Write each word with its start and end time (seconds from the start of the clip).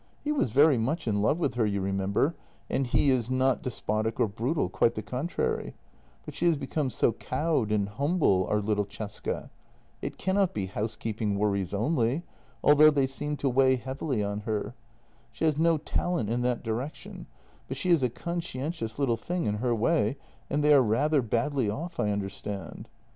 He 0.23 0.31
was 0.31 0.49
very 0.49 0.79
much 0.79 1.07
in 1.07 1.21
love 1.21 1.37
with 1.37 1.53
her, 1.53 1.65
you 1.67 1.79
remember, 1.79 2.33
and 2.71 2.87
he 2.87 3.11
in 3.11 3.21
not 3.29 3.61
despotic 3.61 4.19
or 4.19 4.27
brutal— 4.27 4.67
quite 4.69 4.95
the 4.95 5.03
contrary— 5.03 5.75
but 6.25 6.33
she 6.33 6.47
has 6.47 6.57
become 6.57 6.89
so 6.89 7.11
cowed 7.13 7.71
and 7.71 7.87
humble, 7.87 8.47
our 8.47 8.61
little 8.61 8.83
Cesca. 8.87 9.51
It 10.01 10.17
cannot 10.17 10.55
be 10.55 10.65
housekeeping 10.65 11.37
worries 11.37 11.71
only, 11.71 12.23
al 12.65 12.73
though 12.73 12.89
they 12.89 13.05
seemed 13.05 13.37
to 13.41 13.49
weigh 13.49 13.75
heavily 13.75 14.23
on 14.23 14.39
her. 14.39 14.73
She 15.31 15.45
has 15.45 15.59
no 15.59 15.77
talent 15.77 16.31
in 16.31 16.41
that 16.41 16.63
direction, 16.63 17.27
but 17.67 17.77
she 17.77 17.91
is 17.91 18.01
a 18.01 18.09
conscientious 18.09 18.97
little 18.97 19.17
thing 19.17 19.45
in 19.45 19.57
her 19.57 19.75
way, 19.75 20.17
and 20.49 20.63
they 20.63 20.73
are 20.73 20.81
rather 20.81 21.21
badly 21.21 21.69
off, 21.69 21.99
I 21.99 22.09
understand. 22.09 22.89